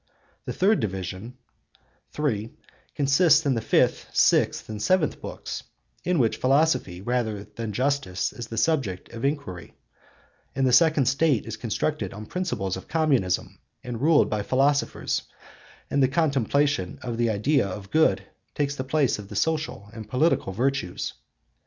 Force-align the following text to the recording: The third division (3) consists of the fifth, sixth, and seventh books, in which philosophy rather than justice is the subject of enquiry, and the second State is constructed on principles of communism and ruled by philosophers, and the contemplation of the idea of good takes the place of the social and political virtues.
The 0.45 0.53
third 0.53 0.79
division 0.79 1.37
(3) 2.11 2.49
consists 2.95 3.45
of 3.45 3.53
the 3.53 3.61
fifth, 3.61 4.07
sixth, 4.11 4.67
and 4.67 4.81
seventh 4.81 5.21
books, 5.21 5.61
in 6.03 6.17
which 6.17 6.37
philosophy 6.37 7.01
rather 7.01 7.43
than 7.43 7.71
justice 7.71 8.33
is 8.33 8.47
the 8.47 8.57
subject 8.57 9.09
of 9.13 9.23
enquiry, 9.23 9.75
and 10.55 10.65
the 10.65 10.73
second 10.73 11.05
State 11.05 11.45
is 11.45 11.55
constructed 11.55 12.15
on 12.15 12.25
principles 12.25 12.75
of 12.77 12.87
communism 12.87 13.59
and 13.83 14.01
ruled 14.01 14.27
by 14.27 14.41
philosophers, 14.41 15.21
and 15.91 16.01
the 16.01 16.07
contemplation 16.07 16.97
of 17.03 17.17
the 17.19 17.29
idea 17.29 17.67
of 17.67 17.91
good 17.91 18.23
takes 18.55 18.75
the 18.75 18.83
place 18.83 19.19
of 19.19 19.27
the 19.27 19.35
social 19.35 19.91
and 19.93 20.09
political 20.09 20.51
virtues. 20.51 21.13